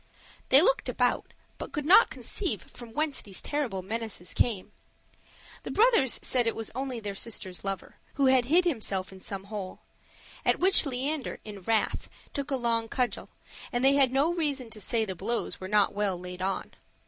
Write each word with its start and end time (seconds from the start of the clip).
They 0.49 0.63
looked 0.63 0.89
about, 0.89 1.31
but 1.59 1.71
could 1.71 1.85
not 1.85 2.09
conceive 2.09 2.63
from 2.63 2.91
whence 2.93 3.21
these 3.21 3.39
terrible 3.39 3.83
menaces 3.83 4.33
came. 4.33 4.71
The 5.61 5.69
brothers 5.69 6.17
said 6.23 6.47
it 6.47 6.55
was 6.55 6.71
only 6.73 6.99
their 6.99 7.13
sister's 7.13 7.63
lover, 7.63 7.97
who 8.15 8.25
had 8.25 8.45
hid 8.45 8.65
himself 8.65 9.11
in 9.13 9.19
some 9.19 9.43
hole; 9.43 9.81
at 10.43 10.57
which 10.59 10.87
Leander, 10.87 11.39
in 11.45 11.61
wrath, 11.61 12.09
took 12.33 12.49
a 12.49 12.55
long 12.55 12.89
cudgel, 12.89 13.29
and 13.71 13.85
they 13.85 13.93
had 13.93 14.11
no 14.11 14.33
reason 14.33 14.71
to 14.71 14.81
say 14.81 15.05
the 15.05 15.13
blows 15.13 15.61
were 15.61 15.67
not 15.67 15.93
well 15.93 16.19
laid 16.19 16.41
on. 16.41 16.71